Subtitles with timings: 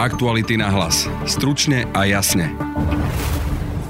[0.00, 1.04] Aktuality na hlas.
[1.28, 2.48] Stručne a jasne.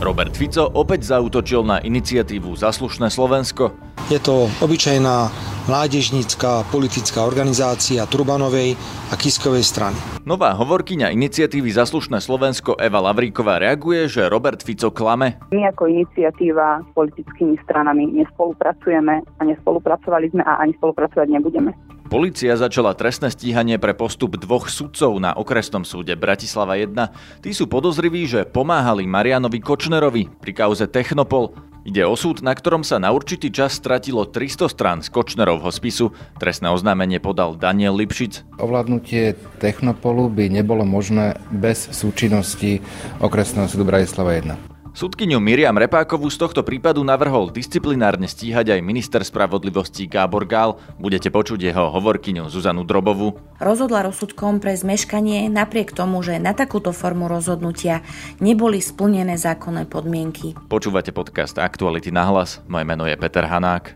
[0.02, 3.70] Robert Fico opäť zautočil na iniciatívu Zaslušné Slovensko.
[4.10, 5.30] Je to obyčajná
[5.70, 8.74] mládežnícka politická organizácia Trubanovej
[9.06, 9.94] a Kiskovej strany.
[10.26, 15.38] Nová hovorkyňa iniciatívy Zaslušné Slovensko Eva Lavríková reaguje, že Robert Fico klame.
[15.54, 21.70] My ako iniciatíva s politickými stranami nespolupracujeme a nespolupracovali sme a ani spolupracovať nebudeme.
[22.10, 26.90] Polícia začala trestné stíhanie pre postup dvoch sudcov na okresnom súde Bratislava 1.
[27.38, 31.54] Tí sú podozriví, že pomáhali Marianovi Kočnerovi pri kauze Technopol.
[31.86, 36.10] Ide o súd, na ktorom sa na určitý čas stratilo 300 strán z Kočnerovho spisu.
[36.42, 38.58] Trestné oznámenie podal Daniel Lipšic.
[38.58, 42.82] Ovládnutie Technopolu by nebolo možné bez súčinnosti
[43.22, 44.69] okresného súdu Bratislava 1.
[44.90, 50.82] Sudkyňu Miriam Repákovú z tohto prípadu navrhol disciplinárne stíhať aj minister spravodlivosti Gábor Gál.
[50.98, 53.38] Budete počuť jeho hovorkyňu Zuzanu Drobovu.
[53.62, 58.02] Rozhodla rozsudkom pre zmeškanie napriek tomu, že na takúto formu rozhodnutia
[58.42, 60.58] neboli splnené zákonné podmienky.
[60.66, 62.58] Počúvate podcast Aktuality na hlas.
[62.66, 63.94] Moje meno je Peter Hanák.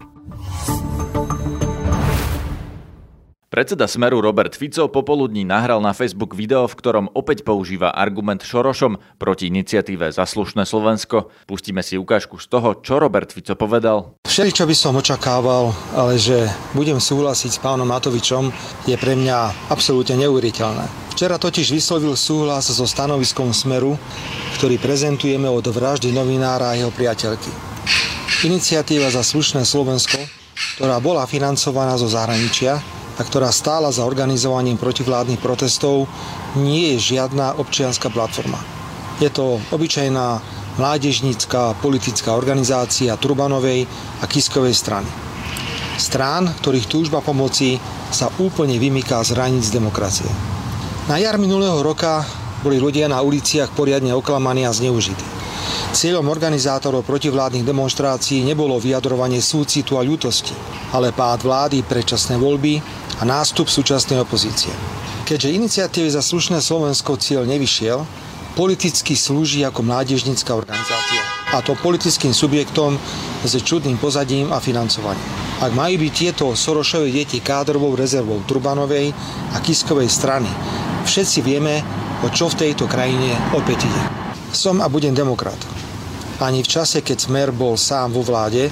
[3.55, 8.99] Predseda Smeru Robert Fico popoludní nahral na Facebook video, v ktorom opäť používa argument Šorošom
[9.15, 11.31] proti iniciatíve Zaslušné Slovensko.
[11.47, 14.19] Pustíme si ukážku z toho, čo Robert Fico povedal.
[14.27, 18.51] Všeli, čo by som očakával, ale že budem súhlasiť s pánom Matovičom,
[18.91, 21.15] je pre mňa absolútne neuveriteľné.
[21.15, 23.95] Včera totiž vyslovil súhlas so stanoviskom Smeru,
[24.59, 27.55] ktorý prezentujeme od vraždy novinára a jeho priateľky.
[28.51, 30.19] Iniciatíva za slušné Slovensko,
[30.75, 32.83] ktorá bola financovaná zo zahraničia,
[33.15, 36.11] a ktorá stála za organizovaním protivládnych protestov,
[36.59, 38.59] nie je žiadna občianská platforma.
[39.23, 40.43] Je to obyčajná
[40.75, 43.87] mládežnícka politická organizácia Trubanovej
[44.19, 45.07] a Kiskovej strany.
[45.95, 47.79] Strán, ktorých túžba pomoci
[48.11, 50.27] sa úplne vymyká z hraníc demokracie.
[51.07, 52.27] Na jar minulého roka
[52.67, 55.23] boli ľudia na uliciach poriadne oklamaní a zneužití.
[55.95, 60.51] Cieľom organizátorov protivládnych demonstrácií nebolo vyjadrovanie súcitu a ľútosti,
[60.91, 62.83] ale pád vlády, predčasné voľby
[63.19, 64.73] a nástup súčasnej opozície.
[65.25, 68.05] Keďže iniciatívy za slušné Slovensko cieľ nevyšiel,
[68.55, 71.23] politicky slúži ako mládežnická organizácia.
[71.55, 72.99] A to politickým subjektom
[73.43, 75.23] s čudným pozadím a financovaním.
[75.63, 79.15] Ak majú byť tieto Sorošové deti kádrovou rezervou Trubanovej
[79.55, 80.51] a Kiskovej strany,
[81.07, 81.83] všetci vieme,
[82.23, 84.03] o čo v tejto krajine opäť ide.
[84.55, 85.59] Som a budem demokrat.
[86.43, 88.71] Ani v čase, keď Smer bol sám vo vláde,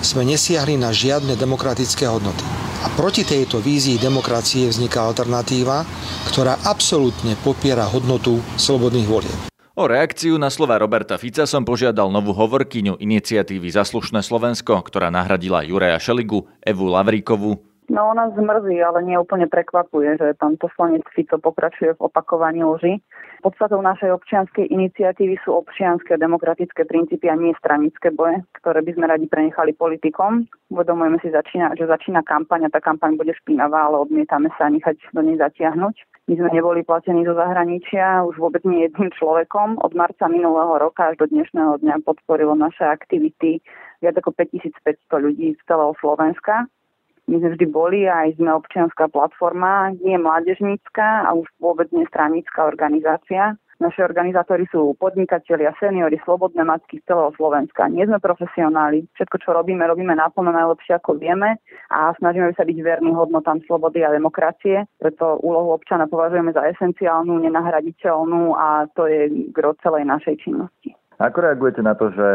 [0.00, 2.61] sme nesiahli na žiadne demokratické hodnoty.
[2.92, 5.80] Proti tejto vízii demokracie vzniká alternatíva,
[6.28, 9.38] ktorá absolútne popiera hodnotu slobodných volieb.
[9.72, 15.64] O reakciu na slova Roberta Fica som požiadal novú hovorkyňu iniciatívy Zaslušné Slovensko, ktorá nahradila
[15.64, 17.64] Juraja Šeligu, Evu Lavríkovú.
[17.88, 23.00] No ona zmrzí, ale nie úplne prekvapuje, že pán poslanec Fico pokračuje v opakovaní lži
[23.42, 29.10] Podstatou našej občianskej iniciatívy sú občianske demokratické princípy a nie stranické boje, ktoré by sme
[29.10, 30.46] radi prenechali politikom.
[30.70, 34.94] Uvedomujeme si, začína, že začína kampaň a tá kampaň bude špinavá, ale odmietame sa nechať
[35.10, 36.22] do nej zatiahnuť.
[36.30, 39.82] My sme neboli platení zo zahraničia už vôbec nie jedným človekom.
[39.82, 43.58] Od marca minulého roka až do dnešného dňa podporilo naše aktivity
[43.98, 46.70] viac ako 5500 ľudí z celého Slovenska.
[47.30, 52.66] My sme vždy boli aj sme občianská platforma, nie mládežnícka a už vôbec nie stranická
[52.66, 53.54] organizácia.
[53.82, 57.90] Naši organizátori sú podnikatelia, seniory, slobodné matky z celého Slovenska.
[57.90, 59.10] Nie sme profesionáli.
[59.18, 61.58] Všetko, čo robíme, robíme naplno najlepšie, ako vieme
[61.90, 64.86] a snažíme sa byť verní hodnotám slobody a demokracie.
[65.02, 70.94] Preto úlohu občana považujeme za esenciálnu, nenahraditeľnú a to je gro celej našej činnosti.
[71.18, 72.28] Ako reagujete na to, že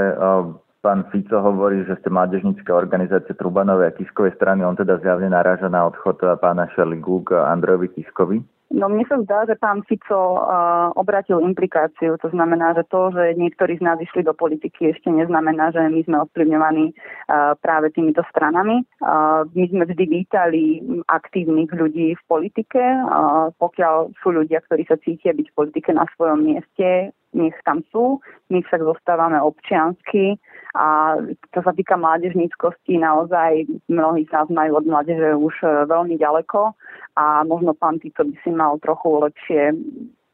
[0.82, 4.64] pán Fico hovorí, že ste mládežnícka organizácia Trubanovej a Kiskovej strany.
[4.64, 8.40] On teda zjavne naráža na odchod pána Šeligu k Andrejovi Kiskovi.
[8.68, 12.20] No mne sa zdá, že pán Fico uh, obratil implikáciu.
[12.20, 16.04] To znamená, že to, že niektorí z nás išli do politiky, ešte neznamená, že my
[16.04, 18.84] sme ovplyvňovaní uh, práve týmito stranami.
[19.00, 22.84] Uh, my sme vždy vítali aktívnych ľudí v politike.
[23.08, 27.84] Uh, pokiaľ sú ľudia, ktorí sa cítia byť v politike na svojom mieste, nech tam
[27.92, 28.24] sú.
[28.48, 30.40] My však zostávame občiansky
[30.78, 31.18] a
[31.52, 35.56] čo sa týka mládežníckosti, naozaj mnohí z nás majú od mládeže už
[35.90, 36.72] veľmi ďaleko
[37.18, 39.74] a možno pán Tico by si mal trochu lepšie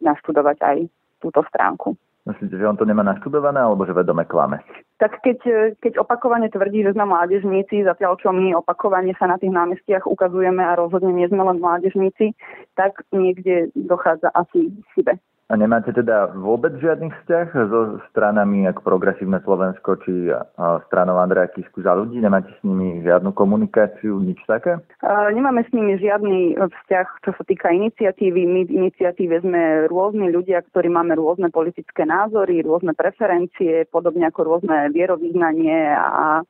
[0.03, 0.77] naštudovať aj
[1.23, 1.95] túto stránku.
[2.23, 4.63] Myslíte, že on to nemá naštudované, alebo že vedome klame?
[4.95, 5.39] Tak keď,
[5.83, 10.63] keď opakovane tvrdí, že sme mládežníci, zatiaľ čo my opakovane sa na tých námestiach ukazujeme
[10.63, 12.31] a rozhodne nie sme len mládežníci,
[12.79, 15.19] tak niekde dochádza asi chybe.
[15.53, 20.33] A nemáte teda vôbec žiadny vzťah so stranami ako Progresívne Slovensko či
[20.89, 22.17] stranou Andreja Kisku za ľudí?
[22.17, 24.81] Nemáte s nimi žiadnu komunikáciu, nič také?
[25.05, 28.49] Nemáme s nimi žiadny vzťah, čo sa týka iniciatívy.
[28.49, 34.57] My v iniciatíve sme rôzni ľudia, ktorí máme rôzne politické názory, rôzne preferencie, podobne ako
[34.57, 36.41] rôzne vierovýznanie a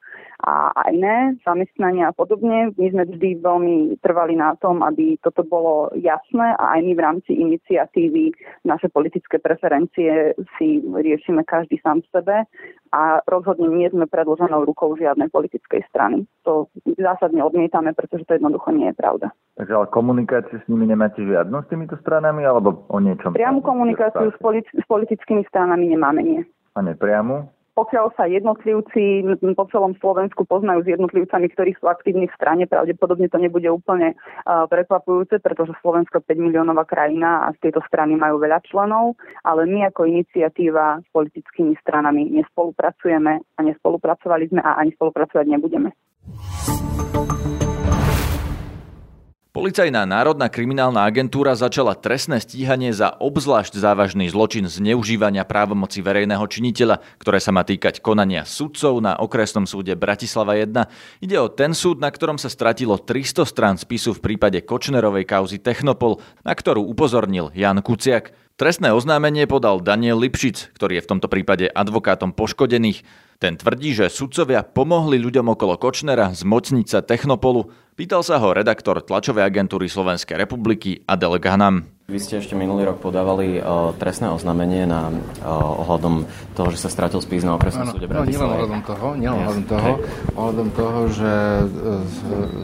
[0.43, 2.75] a, iné zamestnania a podobne.
[2.75, 7.03] My sme vždy veľmi trvali na tom, aby toto bolo jasné a aj my v
[7.03, 8.35] rámci iniciatívy
[8.67, 12.43] naše politické preferencie si riešime každý sám sebe
[12.91, 16.27] a rozhodne nie sme predloženou rukou žiadnej politickej strany.
[16.43, 16.67] To
[16.99, 19.27] zásadne odmietame, pretože to jednoducho nie je pravda.
[19.55, 23.37] Takže ale komunikáciu s nimi nemáte žiadnu s týmito stranami alebo o niečom?
[23.37, 26.41] Priamu komunikáciu s, politi- s politickými stranami nemáme, nie.
[26.73, 27.47] A nepriamu?
[27.73, 29.25] Pokiaľ sa jednotlivci
[29.57, 34.13] po celom Slovensku poznajú s jednotlivcami, ktorí sú aktívni v strane, pravdepodobne to nebude úplne
[34.45, 39.89] prekvapujúce, pretože Slovensko 5 miliónová krajina a z tejto strany majú veľa členov, ale my
[39.89, 45.89] ako iniciatíva s politickými stranami nespolupracujeme a nespolupracovali sme a ani spolupracovať nebudeme.
[49.63, 56.99] Policajná národná kriminálna agentúra začala trestné stíhanie za obzvlášť závažný zločin zneužívania právomoci verejného činiteľa,
[57.15, 60.67] ktoré sa má týkať konania sudcov na okresnom súde Bratislava 1.
[61.23, 65.63] Ide o ten súd, na ktorom sa stratilo 300 strán spisu v prípade Kočnerovej kauzy
[65.63, 68.35] Technopol, na ktorú upozornil Jan Kuciak.
[68.59, 73.01] Trestné oznámenie podal Daniel Lipšic, ktorý je v tomto prípade advokátom poškodených.
[73.39, 79.05] Ten tvrdí, že sudcovia pomohli ľuďom okolo Kočnera zmocniť sa Technopolu, Pýtal sa ho redaktor
[79.05, 81.85] tlačovej agentúry Slovenskej republiky Adel Ganam.
[82.09, 86.25] Vy ste ešte minulý rok podávali uh, trestné oznámenie na uh, ohľadom
[86.57, 88.25] toho, že sa stratil spís na okresnom súde Bratislava.
[88.25, 89.91] No, nielen ohľadom toho, nielen ohľadom toho,
[90.33, 91.31] ohľadom toho, že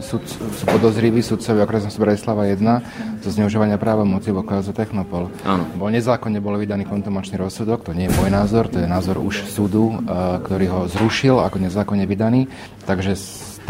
[0.02, 5.30] súd, sú podozriví sudcovi okresného súdu Bratislava 1 zo zneužívania práva moci v okresu Technopol.
[5.46, 5.62] Áno.
[5.78, 9.46] Bol nezákonne bol vydaný kontumačný rozsudok, to nie je môj názor, to je názor už
[9.46, 9.94] súdu,
[10.42, 12.50] ktorý ho zrušil ako nezákonne vydaný,
[12.82, 13.14] takže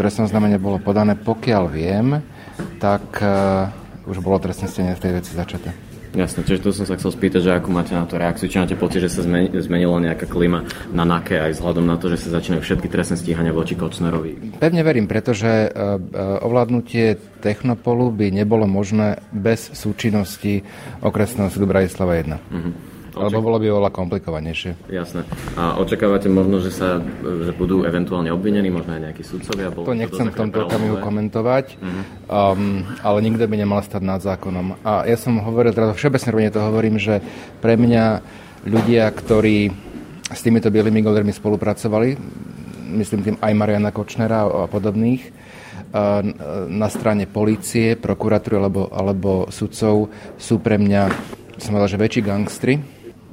[0.01, 2.25] trestné oznámenie bolo podané, pokiaľ viem,
[2.81, 3.69] tak uh,
[4.09, 5.69] už bolo trestné stenie v tej veci začaté.
[6.11, 8.75] Jasne, čiže to som sa chcel spýtať, že ako máte na to reakciu, či máte
[8.75, 12.67] pocit, že sa zmenila nejaká klima na NAKE aj vzhľadom na to, že sa začínajú
[12.67, 14.59] všetky trestné stíhania voči Kočnerovi?
[14.59, 15.95] Pevne verím, pretože uh,
[16.43, 20.67] ovládnutie Technopolu by nebolo možné bez súčinnosti
[20.99, 22.90] okresného súdu Bratislava 1.
[23.21, 24.89] Alebo bolo by oveľa komplikovanejšie.
[24.89, 25.21] Jasné.
[25.53, 29.69] A očakávate možno, že sa že budú eventuálne obvinení, možno aj nejakí sudcovia?
[29.69, 32.03] Bol to nechcem v tomto okamihu komentovať, uh-huh.
[32.27, 34.81] um, ale nikto by nemal stať nad zákonom.
[34.81, 37.21] A ja som hovoril, teda všeobecne to hovorím, že
[37.61, 38.25] pre mňa
[38.65, 39.69] ľudia, ktorí
[40.31, 42.17] s týmito bielými goldermi spolupracovali,
[42.97, 45.23] myslím tým aj Mariana Kočnera a podobných,
[46.71, 50.07] na strane policie, prokuratúry alebo, alebo sudcov
[50.39, 51.03] sú pre mňa
[51.61, 52.73] som povedal, že väčší gangstri,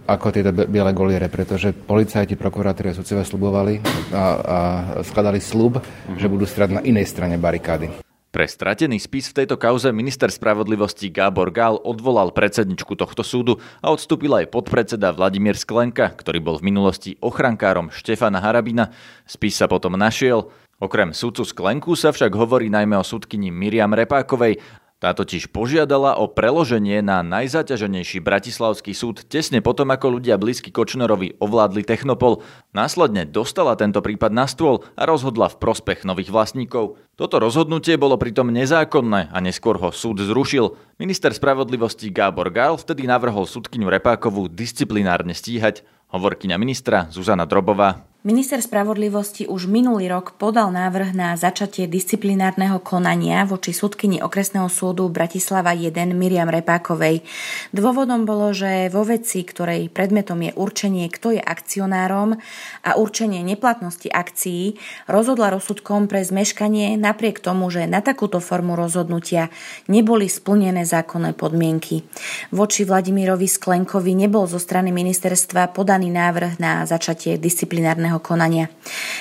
[0.08, 3.74] ako tieto biele goliere, pretože policajti, prokurátori a sudcovia slubovali
[4.08, 4.58] a, a
[5.04, 5.84] skladali slub,
[6.16, 8.00] že budú strať na inej strane barikády.
[8.28, 13.88] Pre stratený spis v tejto kauze minister spravodlivosti Gábor Gál odvolal predsedničku tohto súdu a
[13.88, 18.92] odstúpil aj podpredseda Vladimír Sklenka, ktorý bol v minulosti ochrankárom Štefana Harabina.
[19.24, 20.52] Spis sa potom našiel.
[20.76, 24.60] Okrem súdcu Sklenku sa však hovorí najmä o súdkyni Miriam Repákovej
[24.98, 31.38] tá totiž požiadala o preloženie na najzaťaženejší bratislavský súd tesne potom, ako ľudia blízky Kočnerovi
[31.38, 32.42] ovládli Technopol.
[32.74, 36.98] Následne dostala tento prípad na stôl a rozhodla v prospech nových vlastníkov.
[37.14, 40.74] Toto rozhodnutie bolo pritom nezákonné a neskôr ho súd zrušil.
[40.98, 45.86] Minister spravodlivosti Gábor Gál vtedy navrhol súdkyňu Repákovú disciplinárne stíhať.
[46.10, 48.02] Hovorkyňa ministra Zuzana Drobová.
[48.28, 55.08] Minister spravodlivosti už minulý rok podal návrh na začatie disciplinárneho konania voči súdkyni okresného súdu
[55.08, 57.24] Bratislava 1 Miriam Repákovej.
[57.72, 62.36] Dôvodom bolo, že vo veci, ktorej predmetom je určenie, kto je akcionárom
[62.84, 64.76] a určenie neplatnosti akcií,
[65.08, 69.48] rozhodla rozsudkom pre zmeškanie napriek tomu, že na takúto formu rozhodnutia
[69.88, 72.04] neboli splnené zákonné podmienky.
[72.52, 78.66] Voči Vladimírovi Sklenkovi nebol zo strany ministerstva podaný návrh na začatie disciplinárneho trestného konania.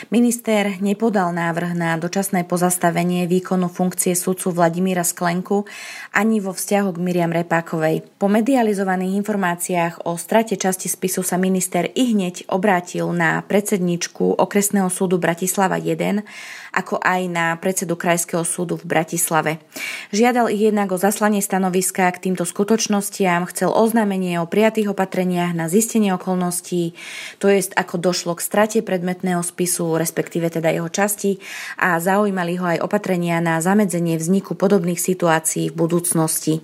[0.09, 5.65] Minister nepodal návrh na dočasné pozastavenie výkonu funkcie sudcu Vladimíra Sklenku
[6.13, 8.03] ani vo vzťahu k Miriam Repákovej.
[8.17, 14.89] Po medializovaných informáciách o strate časti spisu sa minister i hneď obrátil na predsedničku okresného
[14.89, 16.25] súdu Bratislava 1
[16.77, 19.57] ako aj na predsedu Krajského súdu v Bratislave.
[20.07, 25.67] Žiadal ich jednak o zaslanie stanoviska k týmto skutočnostiam, chcel oznámenie o prijatých opatreniach na
[25.67, 26.95] zistenie okolností,
[27.43, 31.43] to jest ako došlo k strate predmetného spisu, respektíve teda jeho časti
[31.75, 36.63] a zaujímali ho aj opatrenia na zamedzenie vzniku podobných situácií v budúcnosti.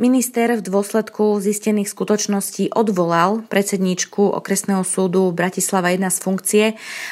[0.00, 6.64] Minister v dôsledku zistených skutočností odvolal predsedníčku okresného súdu Bratislava 1 z funkcie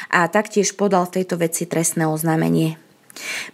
[0.09, 2.86] a taktiež podal v tejto veci trestné oznámenie.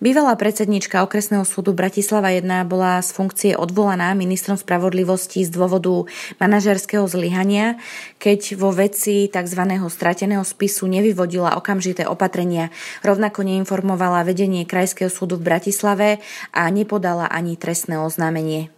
[0.02, 6.10] Bývalá predsednička okresného súdu Bratislava 1 bola z funkcie odvolaná ministrom spravodlivosti z dôvodu
[6.42, 7.78] manažerského zlyhania,
[8.18, 9.62] keď vo veci tzv.
[9.94, 12.74] strateného spisu nevyvodila okamžité opatrenia.
[13.06, 16.18] Rovnako neinformovala vedenie Krajského súdu v Bratislave
[16.50, 18.73] a nepodala ani trestné oznámenie.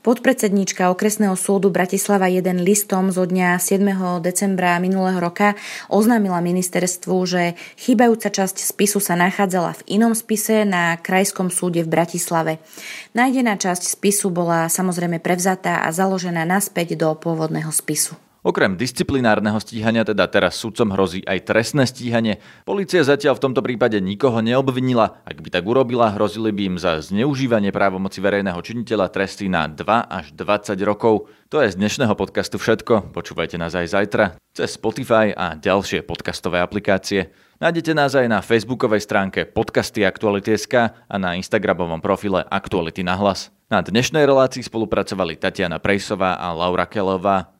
[0.00, 3.84] Podpredsednička okresného súdu Bratislava 1 listom zo dňa 7.
[4.24, 5.58] decembra minulého roka
[5.92, 7.42] oznámila ministerstvu, že
[7.76, 12.64] chýbajúca časť spisu sa nachádzala v inom spise na Krajskom súde v Bratislave.
[13.12, 18.16] Nájdená časť spisu bola samozrejme prevzatá a založená naspäť do pôvodného spisu.
[18.40, 22.40] Okrem disciplinárneho stíhania teda teraz sudcom hrozí aj trestné stíhanie.
[22.64, 25.20] Polícia zatiaľ v tomto prípade nikoho neobvinila.
[25.28, 29.84] Ak by tak urobila, hrozili by im za zneužívanie právomoci verejného činiteľa tresty na 2
[29.84, 31.28] až 20 rokov.
[31.52, 33.12] To je z dnešného podcastu všetko.
[33.12, 37.36] Počúvajte nás aj zajtra cez Spotify a ďalšie podcastové aplikácie.
[37.60, 43.52] Nájdete nás aj na facebookovej stránke podcasty Aktuality.sk a na instagramovom profile Aktuality na hlas.
[43.68, 47.59] Na dnešnej relácii spolupracovali Tatiana Prejsová a Laura Kelová.